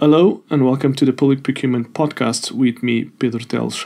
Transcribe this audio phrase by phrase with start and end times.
[0.00, 3.84] Hello and welcome to the Public Procurement Podcast with me, Pedro Telles.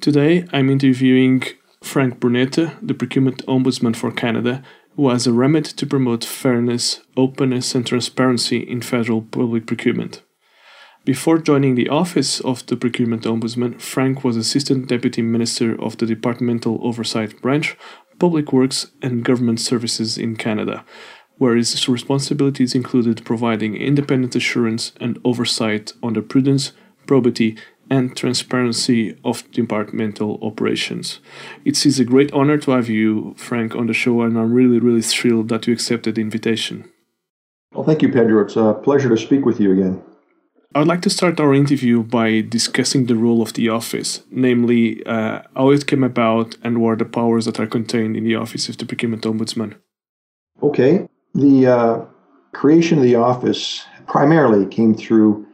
[0.00, 1.44] Today I'm interviewing
[1.84, 4.64] Frank Brunetta, the Procurement Ombudsman for Canada,
[4.96, 10.20] who has a remit to promote fairness, openness, and transparency in federal public procurement.
[11.04, 16.06] Before joining the office of the Procurement Ombudsman, Frank was Assistant Deputy Minister of the
[16.06, 17.76] Departmental Oversight Branch,
[18.18, 20.84] Public Works and Government Services in Canada,
[21.38, 26.72] where its responsibilities included providing independent assurance and oversight on the prudence,
[27.06, 27.56] probity,
[27.90, 31.20] and transparency of departmental operations.
[31.64, 34.78] It is a great honor to have you, Frank, on the show, and I'm really,
[34.78, 36.90] really thrilled that you accepted the invitation.
[37.72, 38.42] Well, thank you, Pedro.
[38.42, 40.02] It's a pleasure to speak with you again.
[40.74, 45.42] I'd like to start our interview by discussing the role of the office, namely uh,
[45.54, 48.68] how it came about and what are the powers that are contained in the office
[48.68, 49.74] of the Procurement Ombudsman.
[50.62, 51.06] Okay.
[51.36, 52.04] The uh,
[52.52, 55.46] creation of the office primarily came through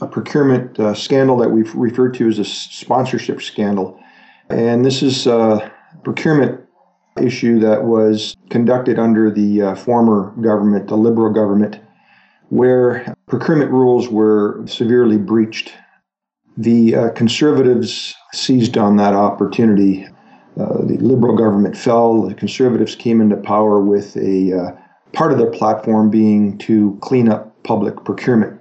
[0.00, 4.00] a procurement uh, scandal that we've referred to as a sponsorship scandal.
[4.50, 5.72] And this is a
[6.04, 6.60] procurement
[7.20, 11.80] issue that was conducted under the uh, former government, the Liberal government,
[12.50, 15.72] where procurement rules were severely breached.
[16.56, 20.06] The uh, Conservatives seized on that opportunity.
[20.56, 22.22] Uh, the Liberal government fell.
[22.22, 24.76] The Conservatives came into power with a uh,
[25.12, 28.60] part of their platform being to clean up public procurement.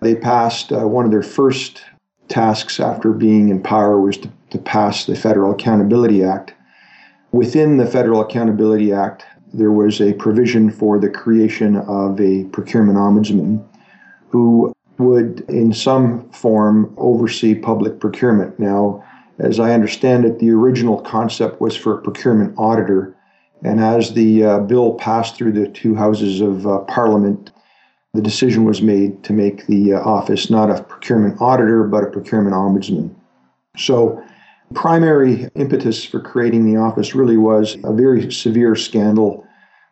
[0.00, 1.82] They passed uh, one of their first
[2.28, 6.54] tasks after being in power was to, to pass the Federal Accountability Act.
[7.30, 9.24] Within the Federal Accountability Act,
[9.54, 13.64] there was a provision for the creation of a procurement ombudsman
[14.30, 18.58] who would, in some form, oversee public procurement.
[18.58, 19.04] Now,
[19.38, 23.14] as I understand it, the original concept was for a procurement auditor
[23.62, 27.52] and as the uh, bill passed through the two houses of uh, Parliament,
[28.12, 32.08] the decision was made to make the uh, office not a procurement auditor, but a
[32.08, 33.14] procurement ombudsman.
[33.76, 34.22] So,
[34.68, 39.46] the primary impetus for creating the office really was a very severe scandal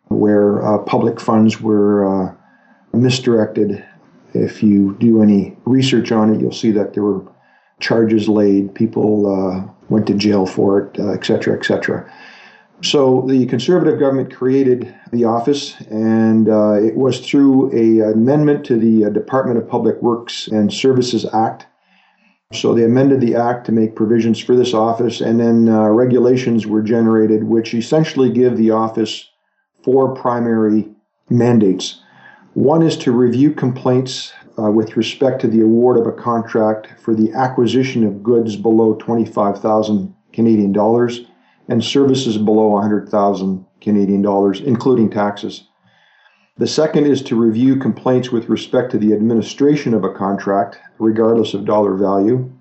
[0.08, 2.34] where uh, public funds were uh,
[2.92, 3.84] misdirected.
[4.34, 7.25] If you do any research on it, you'll see that there were
[7.78, 12.10] charges laid, people uh, went to jail for it, et cetera, et cetera.
[12.82, 18.78] So the conservative government created the office, and uh, it was through a amendment to
[18.78, 21.66] the uh, Department of Public Works and Services Act.
[22.52, 26.66] So they amended the act to make provisions for this office, and then uh, regulations
[26.66, 29.28] were generated, which essentially give the office
[29.84, 30.88] four primary
[31.28, 32.00] mandates.
[32.54, 37.14] One is to review complaints uh, with respect to the award of a contract for
[37.14, 41.26] the acquisition of goods below 25,000 Canadian dollars
[41.70, 45.69] and services below 100,000 Canadian dollars, including taxes.
[46.58, 51.54] The second is to review complaints with respect to the administration of a contract, regardless
[51.54, 52.53] of dollar value.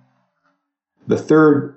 [1.08, 1.76] The third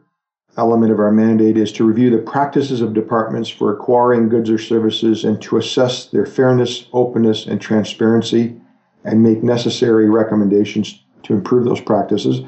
[0.59, 4.59] element of our mandate is to review the practices of departments for acquiring goods or
[4.59, 8.61] services and to assess their fairness, openness, and transparency
[9.05, 12.43] and make necessary recommendations to improve those practices.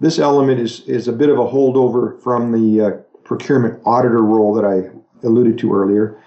[0.00, 2.90] This element is, is a bit of a holdover from the uh,
[3.26, 4.88] procurement auditor role that I
[5.26, 6.18] alluded to earlier.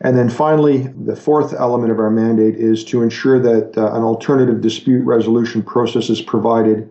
[0.00, 4.02] And then finally, the fourth element of our mandate is to ensure that uh, an
[4.02, 6.90] alternative dispute resolution process is provided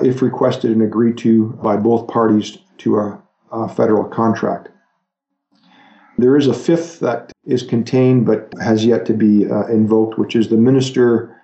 [0.00, 4.68] if requested and agreed to by both parties to a, a federal contract.
[6.18, 10.36] There is a fifth that is contained but has yet to be uh, invoked, which
[10.36, 11.34] is the minister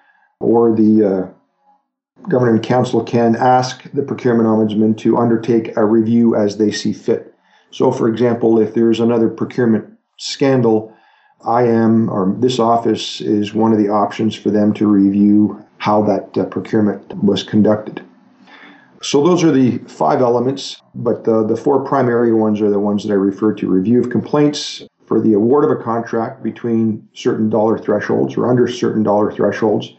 [0.41, 6.56] or the uh, governing council can ask the procurement ombudsman to undertake a review as
[6.56, 7.31] they see fit.
[7.72, 9.87] So, for example, if there's another procurement
[10.19, 10.94] scandal,
[11.44, 16.03] I am, or this office is one of the options for them to review how
[16.03, 18.05] that uh, procurement was conducted.
[19.00, 23.03] So, those are the five elements, but the, the four primary ones are the ones
[23.05, 23.69] that I referred to.
[23.69, 28.69] Review of complaints for the award of a contract between certain dollar thresholds or under
[28.69, 29.94] certain dollar thresholds,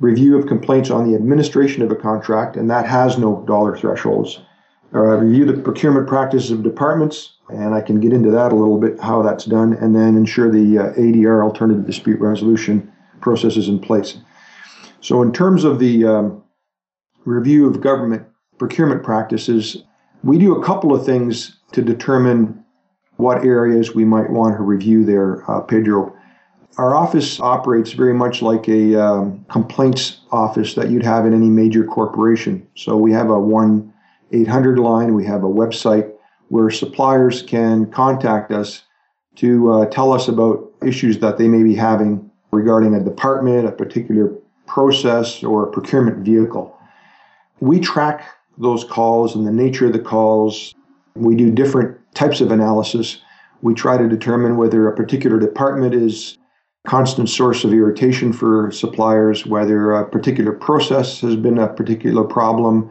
[0.00, 4.40] review of complaints on the administration of a contract, and that has no dollar thresholds
[5.00, 9.00] review the procurement practices of departments, and I can get into that a little bit,
[9.00, 13.80] how that's done, and then ensure the uh, ADR alternative dispute resolution process is in
[13.80, 14.18] place.
[15.00, 16.42] So, in terms of the um,
[17.24, 18.26] review of government
[18.58, 19.82] procurement practices,
[20.22, 22.64] we do a couple of things to determine
[23.16, 26.14] what areas we might want to review there, uh, Pedro.
[26.76, 31.48] Our office operates very much like a um, complaints office that you'd have in any
[31.48, 32.66] major corporation.
[32.74, 33.93] So we have a one
[34.32, 35.14] 800 line.
[35.14, 36.12] We have a website
[36.48, 38.82] where suppliers can contact us
[39.36, 43.72] to uh, tell us about issues that they may be having regarding a department, a
[43.72, 44.32] particular
[44.66, 46.76] process or a procurement vehicle.
[47.60, 48.24] We track
[48.58, 50.74] those calls and the nature of the calls.
[51.14, 53.20] We do different types of analysis.
[53.62, 56.38] We try to determine whether a particular department is
[56.86, 62.90] constant source of irritation for suppliers, whether a particular process has been a particular problem,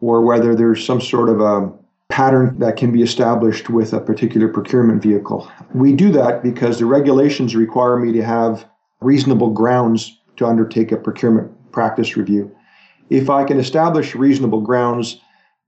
[0.00, 1.70] or whether there's some sort of a
[2.08, 5.50] pattern that can be established with a particular procurement vehicle.
[5.74, 8.66] We do that because the regulations require me to have
[9.00, 12.54] reasonable grounds to undertake a procurement practice review.
[13.10, 15.20] If I can establish reasonable grounds,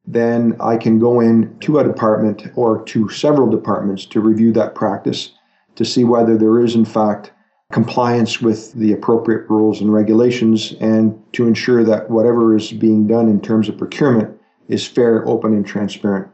[0.06, 4.74] then I can go in to a department or to several departments to review that
[4.74, 5.32] practice
[5.76, 7.32] to see whether there is, in fact,
[7.72, 13.28] compliance with the appropriate rules and regulations and to ensure that whatever is being done
[13.28, 14.38] in terms of procurement
[14.68, 16.30] is fair, open, and transparent.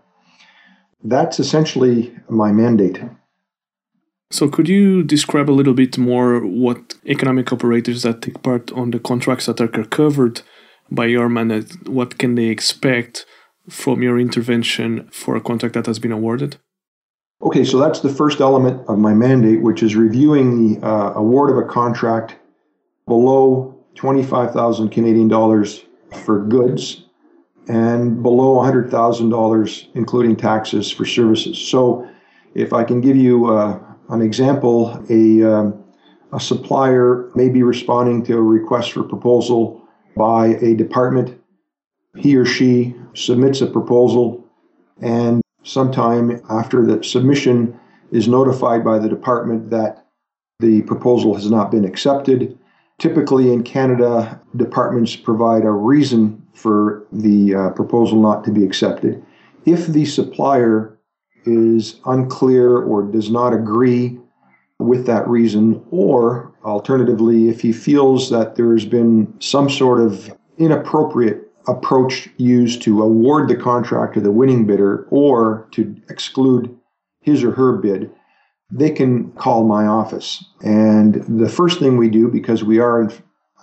[1.03, 3.01] That's essentially my mandate.
[4.31, 8.91] So, could you describe a little bit more what economic operators that take part on
[8.91, 10.43] the contracts that are covered
[10.91, 13.27] by your mandate, what can they expect
[13.69, 16.59] from your intervention for a contract that has been awarded?
[17.41, 21.51] Okay, so that's the first element of my mandate, which is reviewing the uh, award
[21.51, 22.37] of a contract
[23.07, 25.85] below 25,000 Canadian dollars
[26.25, 27.05] for goods
[27.69, 31.59] and below $100,000, including taxes for services.
[31.59, 32.09] So,
[32.55, 35.85] if I can give you uh, an example, a, um,
[36.33, 39.87] a supplier may be responding to a request for proposal
[40.17, 41.39] by a department.
[42.17, 44.45] He or she submits a proposal,
[45.01, 47.79] and sometime after the submission
[48.11, 50.07] is notified by the department that
[50.61, 52.59] the proposal has not been accepted.
[52.99, 59.25] Typically in Canada, departments provide a reason for the uh, proposal not to be accepted.
[59.67, 60.99] If the supplier
[61.45, 64.19] is unclear or does not agree
[64.79, 70.33] with that reason, or alternatively, if he feels that there has been some sort of
[70.57, 76.75] inappropriate approach used to award the contract to the winning bidder or to exclude
[77.21, 78.11] his or her bid,
[78.71, 80.45] they can call my office.
[80.63, 83.11] And the first thing we do, because we are,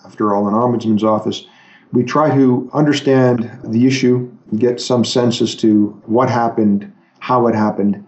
[0.06, 1.46] after all, an ombudsman's office,
[1.92, 7.56] we try to understand the issue, get some sense as to what happened, how it
[7.56, 8.06] happened.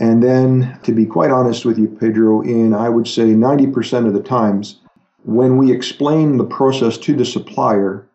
[0.00, 4.12] And then, to be quite honest with you, Pedro, in I would say 90% of
[4.12, 4.80] the times,
[5.24, 8.06] when we explain the process to the supplier,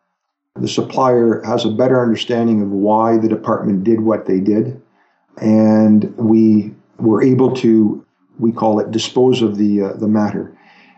[0.62, 4.82] the supplier has a better understanding of why the department did what they did.
[5.42, 8.06] And we were able to,
[8.40, 10.56] we call it, dispose of the, uh, the matter.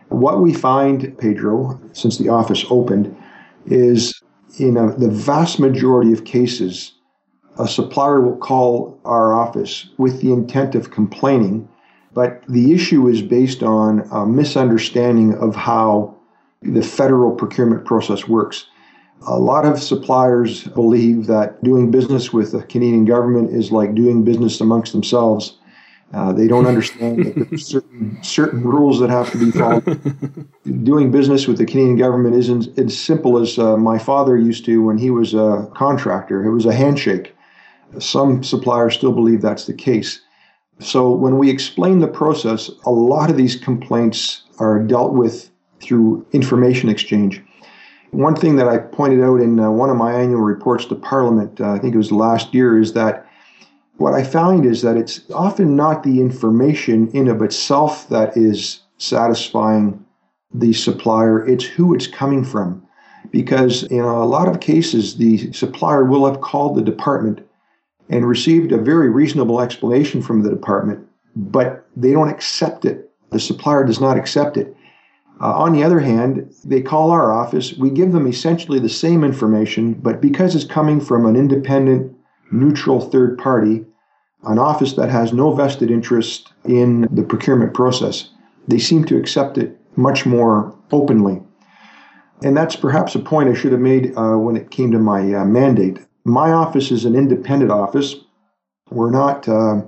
[0.08, 3.16] What we find, Pedro, since the office opened,
[3.66, 4.20] is
[4.58, 6.92] in a, the vast majority of cases,
[7.58, 11.68] a supplier will call our office with the intent of complaining,
[12.14, 16.14] but the issue is based on a misunderstanding of how
[16.62, 18.66] the federal procurement process works.
[19.26, 24.24] A lot of suppliers believe that doing business with the Canadian government is like doing
[24.24, 25.58] business amongst themselves.
[26.12, 30.84] Uh, they don't understand that there's certain, certain rules that have to be followed.
[30.84, 34.82] doing business with the Canadian government isn't as simple as uh, my father used to
[34.82, 36.44] when he was a contractor.
[36.44, 37.34] It was a handshake.
[37.98, 40.20] Some suppliers still believe that's the case.
[40.80, 45.50] So when we explain the process, a lot of these complaints are dealt with
[45.80, 47.42] through information exchange.
[48.12, 51.58] One thing that I pointed out in uh, one of my annual reports to Parliament,
[51.60, 53.26] uh, I think it was last year, is that
[53.96, 58.80] what I found is that it's often not the information in of itself that is
[58.98, 60.04] satisfying
[60.52, 62.86] the supplier, it's who it's coming from.
[63.30, 67.40] Because in a lot of cases, the supplier will have called the department
[68.10, 73.10] and received a very reasonable explanation from the department, but they don't accept it.
[73.30, 74.76] The supplier does not accept it.
[75.40, 77.74] Uh, on the other hand, they call our office.
[77.74, 82.14] We give them essentially the same information, but because it's coming from an independent,
[82.52, 83.84] neutral third party,
[84.44, 88.30] an office that has no vested interest in the procurement process,
[88.68, 91.42] they seem to accept it much more openly.
[92.44, 95.20] And that's perhaps a point I should have made uh, when it came to my
[95.34, 95.98] uh, mandate.
[96.24, 98.16] My office is an independent office.
[98.90, 99.82] We're not uh,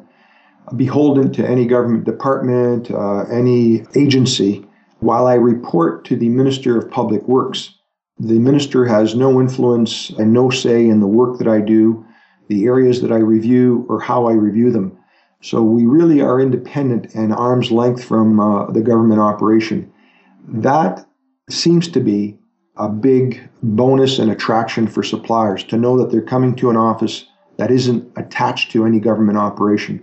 [0.76, 4.66] beholden to any government department, uh, any agency.
[5.04, 7.74] While I report to the Minister of Public Works,
[8.18, 12.06] the minister has no influence and no say in the work that I do,
[12.48, 14.96] the areas that I review, or how I review them.
[15.42, 19.92] So we really are independent and arm's length from uh, the government operation.
[20.48, 21.06] That
[21.50, 22.38] seems to be
[22.78, 27.26] a big bonus and attraction for suppliers to know that they're coming to an office
[27.58, 30.02] that isn't attached to any government operation.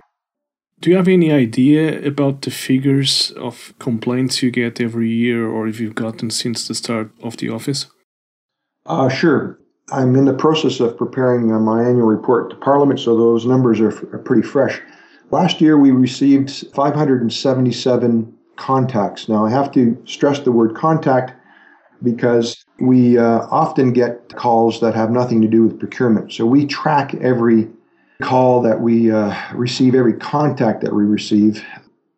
[0.82, 5.68] Do you have any idea about the figures of complaints you get every year or
[5.68, 7.86] if you've gotten since the start of the office?
[8.88, 9.60] Uh, sure.
[9.92, 13.80] I'm in the process of preparing uh, my annual report to Parliament, so those numbers
[13.80, 14.82] are, are pretty fresh.
[15.30, 19.30] Last year, we received 577 contacts.
[19.30, 21.34] Now, I have to stress the word contact
[22.02, 26.34] because we uh, often get calls that have nothing to do with procurement.
[26.34, 27.70] So we track every
[28.22, 31.64] call that we uh, receive, every contact that we receive.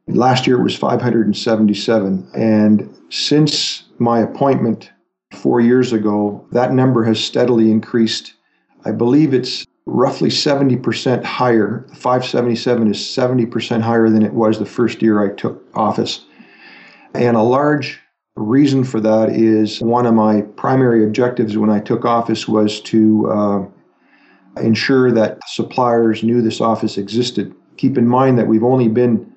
[0.08, 2.30] Last year it was 577.
[2.36, 4.92] And since my appointment
[5.32, 8.34] four years ago, that number has steadily increased.
[8.86, 11.86] I believe it's roughly 70% higher.
[11.94, 16.26] 577 is 70% higher than it was the first year I took office.
[17.14, 18.00] And a large
[18.36, 23.30] reason for that is one of my primary objectives when I took office was to
[23.32, 23.66] uh,
[24.58, 27.54] ensure that suppliers knew this office existed.
[27.78, 29.32] Keep in mind that we've only been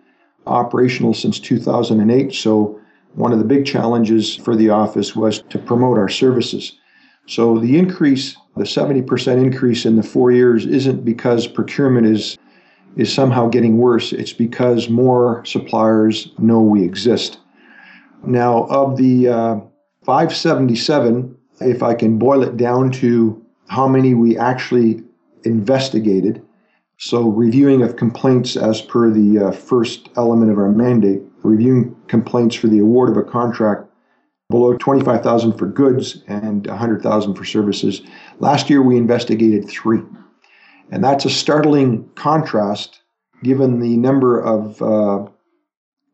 [0.46, 2.80] operational since 2008, so
[3.14, 6.78] one of the big challenges for the office was to promote our services.
[7.26, 12.38] So the increase, the 70% increase in the four years, isn't because procurement is
[12.96, 14.12] is somehow getting worse.
[14.12, 17.38] It's because more suppliers know we exist.
[18.24, 19.60] Now, of the uh,
[20.04, 25.02] 577, if I can boil it down to how many we actually
[25.44, 26.42] investigated.
[26.98, 32.56] So, reviewing of complaints as per the uh, first element of our mandate, reviewing complaints
[32.56, 33.90] for the award of a contract
[34.48, 38.02] below 25,000 for goods and 100,000 for services.
[38.38, 40.00] Last year we investigated 3.
[40.90, 43.00] And that's a startling contrast
[43.42, 45.28] given the number of uh,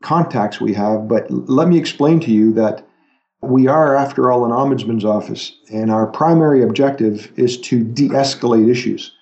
[0.03, 2.87] contacts we have, but let me explain to you that
[3.43, 8.71] we are, after all, an ombudsman's office, and our primary objective is to de escalate
[8.71, 9.13] issues.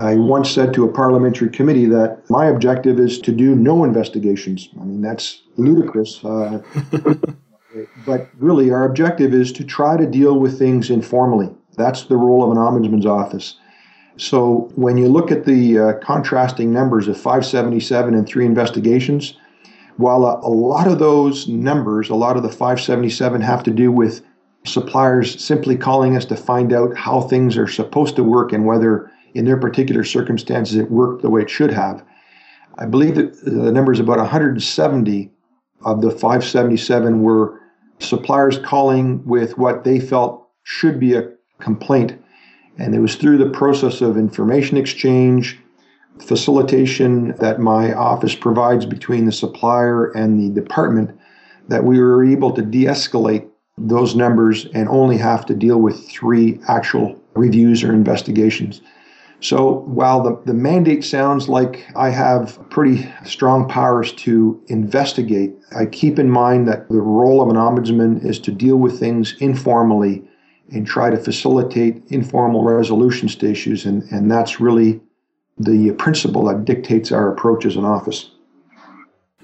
[0.00, 4.68] I once said to a parliamentary committee that my objective is to do no investigations.
[4.80, 6.24] I mean, that's ludicrous.
[6.24, 6.60] Uh,
[8.06, 11.54] but really, our objective is to try to deal with things informally.
[11.76, 13.56] That's the role of an ombudsman's office.
[14.16, 19.34] So when you look at the uh, contrasting numbers of 577 and three investigations,
[19.96, 23.92] while a, a lot of those numbers, a lot of the 577 have to do
[23.92, 24.22] with
[24.64, 29.10] suppliers simply calling us to find out how things are supposed to work and whether
[29.34, 32.04] in their particular circumstances it worked the way it should have.
[32.78, 35.30] I believe that the number is about 170
[35.84, 37.60] of the 577 were
[37.98, 41.30] suppliers calling with what they felt should be a
[41.60, 42.18] complaint.
[42.78, 45.58] And it was through the process of information exchange,
[46.22, 51.18] facilitation that my office provides between the supplier and the department
[51.68, 53.48] that we were able to de escalate
[53.78, 58.82] those numbers and only have to deal with three actual reviews or investigations.
[59.40, 65.86] So while the, the mandate sounds like I have pretty strong powers to investigate, I
[65.86, 70.22] keep in mind that the role of an ombudsman is to deal with things informally
[70.70, 73.84] and try to facilitate informal resolutions to issues.
[73.84, 75.00] And, and that's really
[75.64, 78.30] the principle that dictates our approach as an office.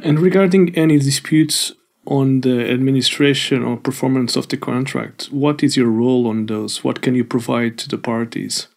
[0.02, 1.72] And regarding any disputes
[2.06, 6.84] on the administration or performance of the contract, what is your role on those?
[6.84, 8.68] What can you provide to the parties?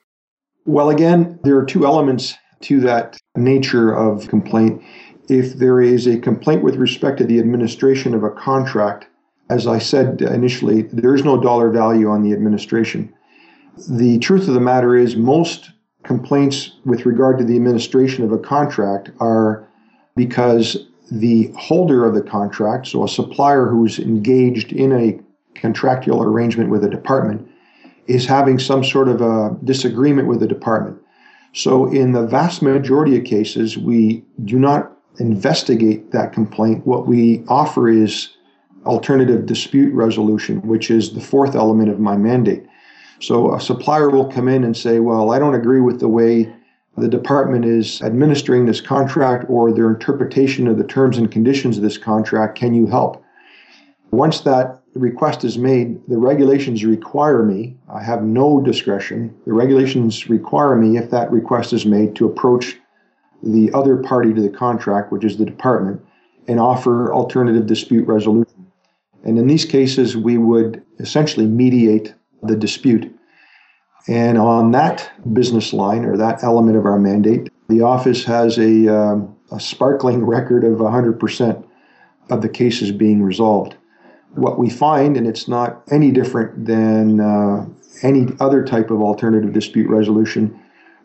[0.65, 4.81] Well, again, there are two elements to that nature of complaint.
[5.29, 9.07] If there is a complaint with respect to the administration of a contract,
[9.49, 13.13] as I said initially, there is no dollar value on the administration.
[13.89, 15.71] The truth of the matter is, most
[16.11, 19.65] complaints with regard to the administration of a contract are
[20.17, 25.17] because the holder of the contract, so a supplier who's engaged in a
[25.53, 27.49] contractual arrangement with a department,
[28.07, 30.97] is having some sort of a disagreement with the department.
[31.53, 36.85] So, in the vast majority of cases, we do not investigate that complaint.
[36.85, 38.35] What we offer is
[38.85, 42.65] alternative dispute resolution, which is the fourth element of my mandate.
[43.21, 46.51] So, a supplier will come in and say, Well, I don't agree with the way
[46.97, 51.83] the department is administering this contract or their interpretation of the terms and conditions of
[51.83, 52.57] this contract.
[52.57, 53.23] Can you help?
[54.09, 60.27] Once that request is made, the regulations require me, I have no discretion, the regulations
[60.27, 62.77] require me, if that request is made, to approach
[63.41, 66.01] the other party to the contract, which is the department,
[66.47, 68.67] and offer alternative dispute resolution.
[69.23, 73.13] And in these cases, we would essentially mediate the dispute.
[74.07, 78.87] And on that business line or that element of our mandate, the office has a,
[78.87, 81.67] um, a sparkling record of 100%
[82.29, 83.75] of the cases being resolved
[84.35, 87.65] what we find, and it's not any different than uh,
[88.03, 90.57] any other type of alternative dispute resolution,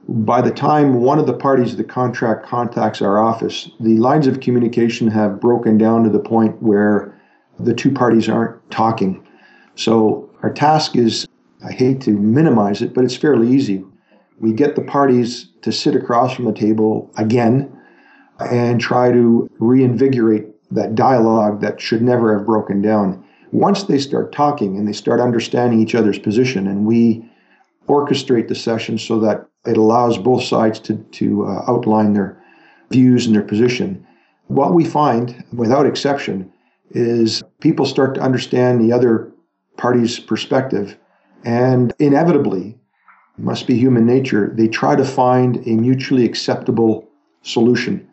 [0.08, 4.26] by the time one of the parties of the contract contacts our office, the lines
[4.28, 7.12] of communication have broken down to the point where
[7.58, 9.26] the two parties aren't talking.
[9.74, 11.26] So our task is
[11.64, 13.84] I hate to minimize it, but it's fairly easy.
[14.38, 17.72] We get the parties to sit across from the table again
[18.38, 23.24] and try to reinvigorate that dialogue that should never have broken down.
[23.52, 27.24] Once they start talking and they start understanding each other's position, and we
[27.88, 32.40] orchestrate the session so that it allows both sides to, to uh, outline their
[32.90, 34.06] views and their position.
[34.48, 36.52] What we find, without exception,
[36.90, 39.32] is people start to understand the other
[39.76, 40.96] party's perspective,
[41.44, 42.78] and inevitably,
[43.38, 47.08] must be human nature, they try to find a mutually acceptable
[47.42, 48.08] solution.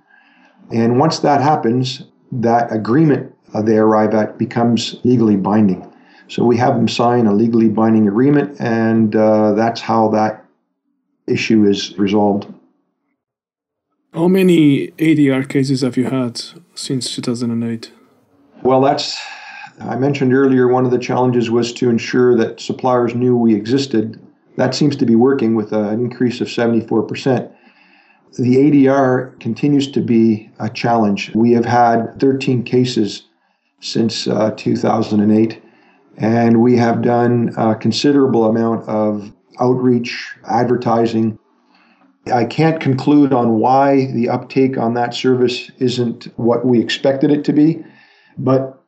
[0.72, 5.88] And once that happens, that agreement they arrive at becomes legally binding.
[6.28, 10.46] So we have them sign a legally binding agreement, and uh, that's how that
[11.28, 12.52] issue is resolved.
[14.14, 16.42] How many ADR cases have you had
[16.76, 17.92] since 2008?
[18.64, 19.20] Well, that's,
[19.80, 24.20] I mentioned earlier, one of the challenges was to ensure that suppliers knew we existed.
[24.56, 27.52] That seems to be working with an increase of 74%.
[28.38, 31.32] The ADR continues to be a challenge.
[31.36, 33.24] We have had 13 cases
[33.80, 35.62] since uh, 2008,
[36.18, 41.38] and we have done a considerable amount of outreach, advertising.
[42.32, 47.44] I can't conclude on why the uptake on that service isn't what we expected it
[47.46, 47.84] to be,
[48.38, 48.83] but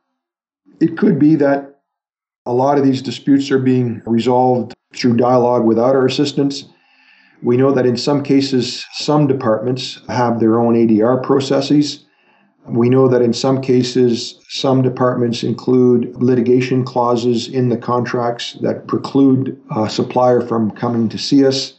[0.80, 1.82] it could be that
[2.46, 6.66] a lot of these disputes are being resolved through dialogue without our assistance.
[7.42, 12.06] We know that in some cases, some departments have their own ADR processes.
[12.68, 18.88] We know that in some cases, some departments include litigation clauses in the contracts that
[18.88, 21.74] preclude a supplier from coming to see us.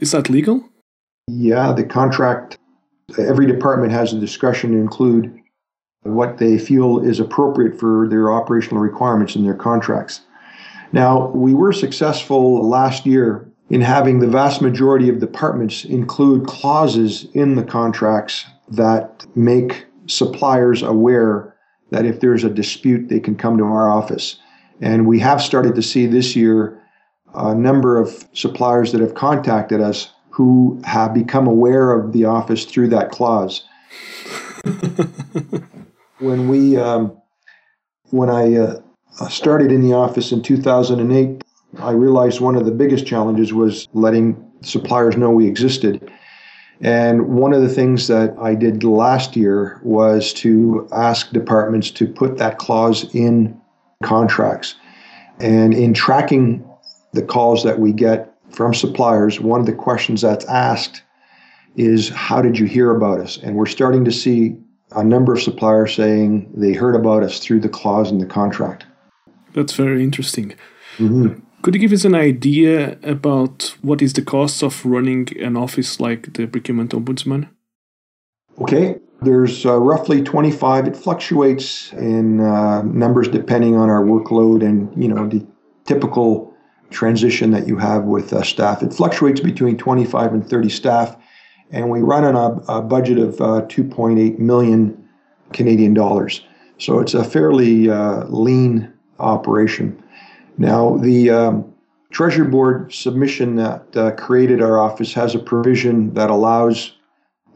[0.00, 0.68] Is that legal?
[1.28, 2.58] Yeah, the contract,
[3.18, 5.38] every department has the discretion to include
[6.06, 10.20] what they feel is appropriate for their operational requirements in their contracts.
[10.92, 17.26] Now, we were successful last year in having the vast majority of departments include clauses
[17.34, 21.54] in the contracts that make suppliers aware
[21.90, 24.38] that if there's a dispute, they can come to our office.
[24.80, 26.80] And we have started to see this year
[27.34, 32.64] a number of suppliers that have contacted us who have become aware of the office
[32.64, 33.64] through that clause.
[36.18, 37.16] when we, um,
[38.10, 38.80] when I uh,
[39.28, 41.44] started in the office in 2008,
[41.78, 46.10] I realized one of the biggest challenges was letting suppliers know we existed.
[46.80, 52.06] And one of the things that I did last year was to ask departments to
[52.06, 53.58] put that clause in
[54.02, 54.74] contracts.
[55.38, 56.64] And in tracking
[57.12, 61.02] the calls that we get from suppliers, one of the questions that's asked
[61.76, 63.38] is, How did you hear about us?
[63.38, 64.56] And we're starting to see
[64.92, 68.86] a number of suppliers saying they heard about us through the clause in the contract.
[69.54, 70.54] That's very interesting.
[70.98, 71.40] Mm-hmm.
[71.62, 75.98] Could you give us an idea about what is the cost of running an office
[75.98, 77.48] like the Procurement Ombudsman?
[78.60, 80.86] Okay, there's uh, roughly 25.
[80.86, 85.44] It fluctuates in uh, numbers depending on our workload and you know the
[85.86, 86.54] typical
[86.90, 88.82] transition that you have with uh, staff.
[88.82, 91.16] It fluctuates between 25 and 30 staff,
[91.70, 95.08] and we run on a, a budget of uh, 2.8 million
[95.52, 96.42] Canadian dollars.
[96.78, 100.02] So it's a fairly uh, lean operation.
[100.58, 101.74] Now, the um,
[102.10, 106.92] Treasury Board submission that uh, created our office has a provision that allows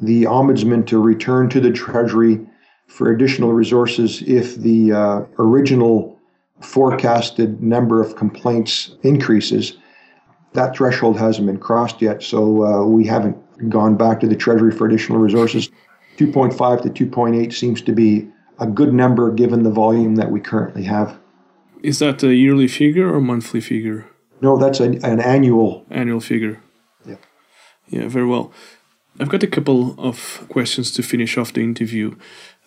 [0.01, 2.47] the Ombudsman to return to the Treasury
[2.87, 6.19] for additional resources if the uh, original
[6.61, 9.77] forecasted number of complaints increases.
[10.53, 13.37] That threshold hasn't been crossed yet, so uh, we haven't
[13.69, 15.71] gone back to the Treasury for additional resources.
[16.19, 20.85] 2.5 to 2.8 seems to be a good number given the volume that we currently
[20.85, 21.19] have.
[21.83, 24.07] Is that a yearly figure or monthly figure?
[24.43, 26.63] No, that's an, an annual annual figure.
[27.07, 27.17] Yeah.
[27.89, 28.53] Yeah, very well.
[29.19, 32.17] I've got a couple of questions to finish off the interview.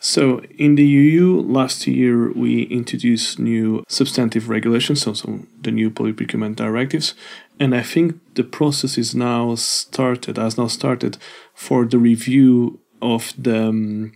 [0.06, 5.90] So, in the EU last year, we introduced new substantive regulations, so, so the new
[5.90, 7.16] public procurement directives,
[7.58, 11.18] and I think the process is now started, has now started
[11.54, 14.12] for the review of the um,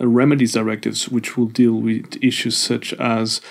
[0.00, 3.42] remedies directives, which will deal with issues such as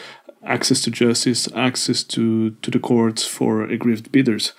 [0.44, 4.54] access to justice, access to, to the courts for aggrieved bidders.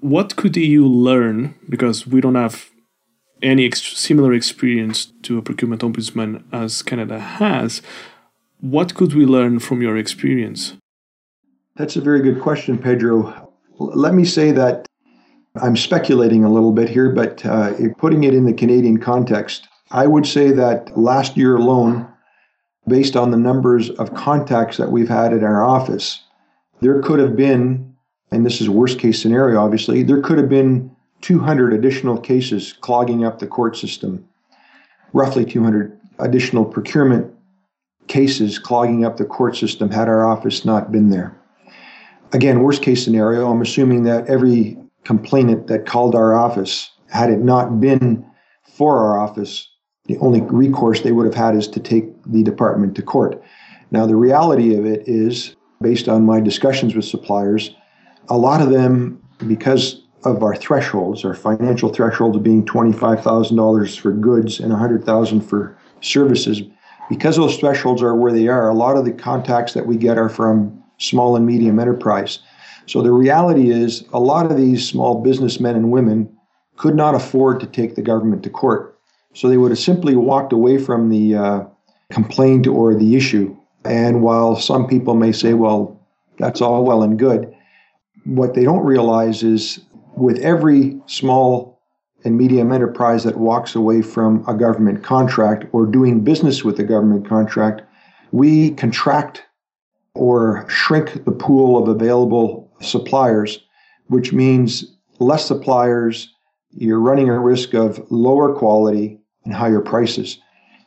[0.00, 1.56] What could the EU learn?
[1.68, 2.70] Because we don't have
[3.44, 7.82] any ex- similar experience to a procurement ombudsman as Canada has.
[8.60, 10.74] What could we learn from your experience?
[11.76, 13.52] That's a very good question, Pedro.
[13.78, 14.86] Let me say that
[15.60, 20.06] I'm speculating a little bit here, but uh, putting it in the Canadian context, I
[20.06, 22.08] would say that last year alone,
[22.88, 26.22] based on the numbers of contacts that we've had at our office,
[26.80, 27.94] there could have been,
[28.30, 33.24] and this is worst case scenario, obviously, there could have been 200 additional cases clogging
[33.24, 34.26] up the court system,
[35.12, 37.32] roughly 200 additional procurement
[38.06, 41.36] cases clogging up the court system had our office not been there.
[42.32, 47.40] Again, worst case scenario, I'm assuming that every complainant that called our office, had it
[47.40, 48.24] not been
[48.76, 49.68] for our office,
[50.06, 53.42] the only recourse they would have had is to take the department to court.
[53.90, 57.74] Now, the reality of it is, based on my discussions with suppliers,
[58.28, 64.60] a lot of them, because of our thresholds, our financial thresholds being $25,000 for goods
[64.60, 66.62] and 100,000 for services,
[67.08, 70.16] because those thresholds are where they are, a lot of the contacts that we get
[70.16, 72.38] are from small and medium enterprise.
[72.86, 76.34] So the reality is, a lot of these small businessmen and women
[76.76, 78.98] could not afford to take the government to court.
[79.34, 81.64] So they would have simply walked away from the uh,
[82.10, 83.56] complaint or the issue.
[83.84, 86.00] And while some people may say, well,
[86.38, 87.52] that's all well and good,
[88.24, 89.80] what they don't realize is
[90.16, 91.80] with every small
[92.24, 96.84] and medium enterprise that walks away from a government contract or doing business with a
[96.84, 97.82] government contract,
[98.32, 99.42] we contract
[100.14, 103.60] or shrink the pool of available suppliers,
[104.06, 106.32] which means less suppliers,
[106.70, 110.38] you're running a risk of lower quality and higher prices.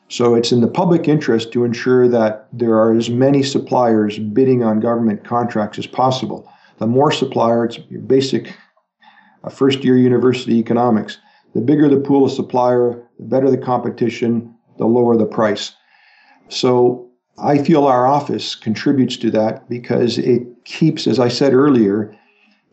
[0.10, 4.64] So it's in the public interest to ensure that there are as many suppliers bidding
[4.64, 6.50] on government contracts as possible.
[6.78, 8.56] The more suppliers, your basic
[9.48, 11.18] uh, first year university economics,
[11.56, 15.74] the bigger the pool of supplier, the better the competition, the lower the price.
[16.50, 22.16] So I feel our office contributes to that because it keeps, as I said earlier,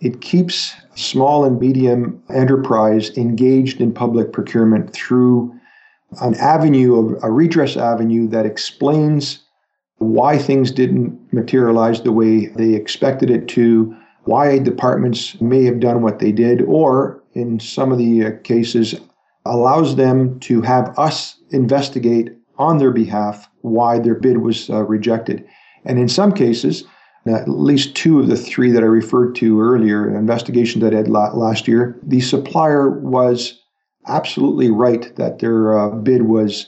[0.00, 5.54] it keeps small and medium enterprise engaged in public procurement through
[6.20, 9.40] an avenue, of a redress avenue that explains
[9.98, 16.02] why things didn't materialize the way they expected it to, why departments may have done
[16.02, 18.94] what they did, or in some of the uh, cases,
[19.44, 25.44] allows them to have us investigate on their behalf why their bid was uh, rejected.
[25.84, 26.84] And in some cases,
[27.26, 31.08] at least two of the three that I referred to earlier, investigations that I had
[31.08, 33.60] last year, the supplier was
[34.06, 36.66] absolutely right that their uh, bid was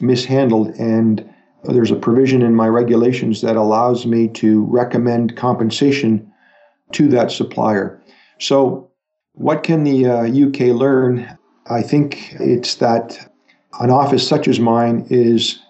[0.00, 0.68] mishandled.
[0.78, 1.28] And
[1.64, 6.31] there's a provision in my regulations that allows me to recommend compensation
[6.92, 8.00] to that supplier.
[8.38, 8.90] So,
[9.34, 11.38] what can the uh, UK learn?
[11.70, 13.30] I think it's that
[13.80, 15.60] an office such as mine is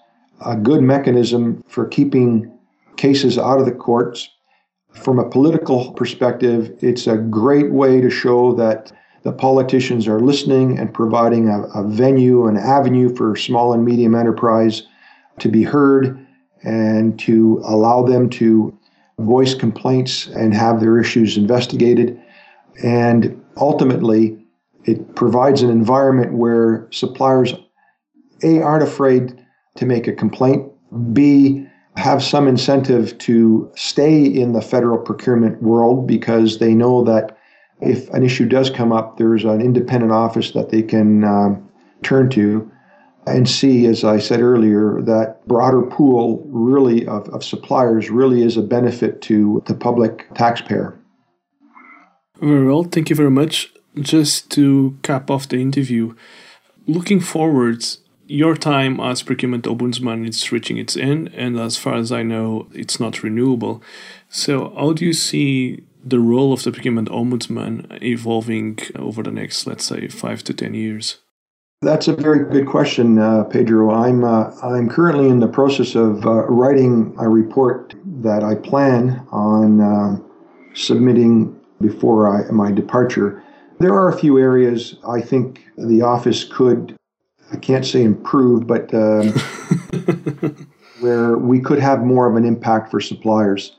[0.45, 2.53] a good mechanism for keeping
[2.97, 4.29] cases out of the courts.
[4.93, 10.79] From a political perspective, it's a great way to show that the politicians are listening
[10.79, 14.83] and providing a, a venue, an avenue for small and medium enterprise
[15.39, 16.27] to be heard
[16.65, 18.77] and to allow them to
[19.18, 22.20] voice complaints and have their issues investigated.
[22.83, 24.38] And ultimately,
[24.85, 27.55] it provides an environment where suppliers
[28.42, 29.38] a, aren't afraid
[29.77, 30.70] to make a complaint,
[31.12, 37.37] B, have some incentive to stay in the federal procurement world because they know that
[37.81, 41.68] if an issue does come up, there's an independent office that they can um,
[42.03, 42.70] turn to.
[43.27, 48.57] And see, as I said earlier, that broader pool really of, of suppliers really is
[48.57, 50.99] a benefit to the public taxpayer.
[52.41, 53.73] Very well, thank you very much.
[53.95, 56.15] Just to cap off the interview,
[56.87, 62.11] looking forwards, your time as procurement ombudsman is reaching its end, and as far as
[62.11, 63.83] I know, it's not renewable.
[64.29, 69.67] So, how do you see the role of the procurement ombudsman evolving over the next,
[69.67, 71.19] let's say, five to ten years?
[71.83, 73.90] That's a very good question, uh, Pedro.
[73.90, 79.27] I'm uh, I'm currently in the process of uh, writing a report that I plan
[79.33, 80.16] on uh,
[80.75, 83.42] submitting before I, my departure.
[83.81, 86.95] There are a few areas I think the office could
[87.53, 89.31] I can't say improve, but um,
[91.01, 93.75] where we could have more of an impact for suppliers.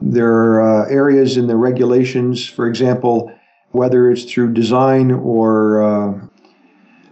[0.00, 3.30] There are uh, areas in the regulations, for example,
[3.72, 6.26] whether it's through design or uh,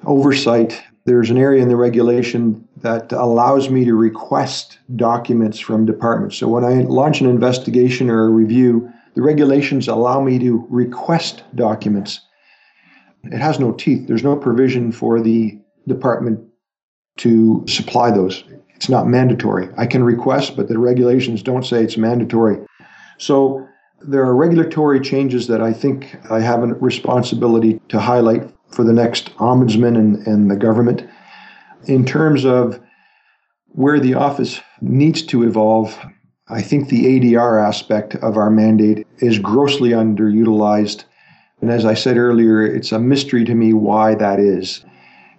[0.06, 6.36] oversight, there's an area in the regulation that allows me to request documents from departments.
[6.36, 11.42] So when I launch an investigation or a review, the regulations allow me to request
[11.54, 12.20] documents.
[13.24, 14.06] It has no teeth.
[14.06, 16.40] There's no provision for the department
[17.18, 18.44] to supply those.
[18.74, 19.68] It's not mandatory.
[19.76, 22.58] I can request, but the regulations don't say it's mandatory.
[23.18, 23.66] So
[24.00, 28.92] there are regulatory changes that I think I have a responsibility to highlight for the
[28.92, 31.08] next ombudsman and, and the government.
[31.86, 32.80] In terms of
[33.68, 35.98] where the office needs to evolve,
[36.48, 41.04] I think the ADR aspect of our mandate is grossly underutilized.
[41.60, 44.84] And as I said earlier, it's a mystery to me why that is.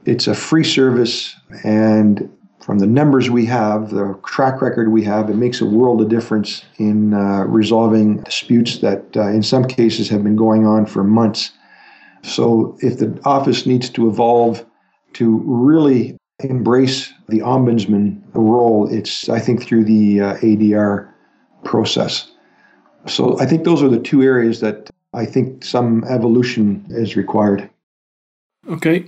[0.06, 2.30] It's a free service, and
[2.66, 6.10] from the numbers we have, the track record we have, it makes a world of
[6.10, 11.04] difference in uh, resolving disputes that, uh, in some cases, have been going on for
[11.04, 11.52] months.
[12.26, 14.66] So, if the office needs to evolve
[15.14, 21.12] to really embrace the ombudsman role, it's, I think, through the uh, ADR
[21.64, 22.32] process.
[23.08, 27.70] So, I think those are the two areas that I think some evolution is required.
[28.68, 29.06] Okay,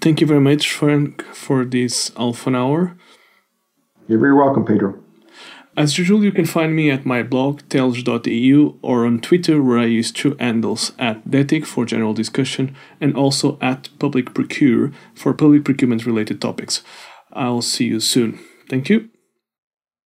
[0.00, 2.96] Thank you very much, Frank, for this half an hour.
[4.08, 4.98] You're very welcome, Pedro.
[5.76, 9.84] As usual, you can find me at my blog, telles.eu, or on Twitter, where I
[9.84, 15.64] use two handles at DETIC for general discussion and also at Public Procure for public
[15.64, 16.82] procurement related topics.
[17.34, 18.38] I'll see you soon.
[18.70, 19.10] Thank you.